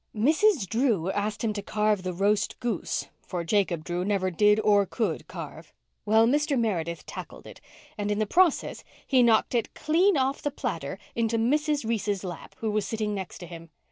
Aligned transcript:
"Mrs. 0.15 0.67
Drew 0.67 1.11
asked 1.11 1.43
him 1.43 1.53
to 1.53 1.61
carve 1.61 2.01
the 2.01 2.11
roast 2.11 2.59
goose—for 2.59 3.43
Jacob 3.43 3.83
Drew 3.83 4.03
never 4.03 4.31
did 4.31 4.59
or 4.61 4.87
could 4.87 5.27
carve. 5.27 5.71
Well, 6.07 6.25
Mr. 6.25 6.59
Meredith 6.59 7.05
tackled 7.05 7.45
it, 7.45 7.61
and 7.99 8.09
in 8.09 8.17
the 8.17 8.25
process 8.25 8.83
he 9.05 9.21
knocked 9.21 9.53
it 9.53 9.75
clean 9.75 10.17
off 10.17 10.41
the 10.41 10.49
platter 10.49 10.97
into 11.13 11.37
Mrs. 11.37 11.85
Reese's 11.87 12.23
lap, 12.23 12.55
who 12.61 12.71
was 12.71 12.87
sitting 12.87 13.13
next 13.13 13.43
him. 13.43 13.69